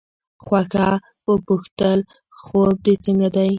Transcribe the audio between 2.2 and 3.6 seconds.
خوب دې څنګه دی.